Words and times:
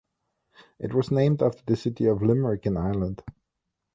It 0.79 0.95
was 0.95 1.11
named 1.11 1.43
after 1.43 1.61
the 1.63 1.75
city 1.75 2.07
of 2.07 2.23
Limerick 2.23 2.65
in 2.65 2.75
Ireland. 2.75 3.21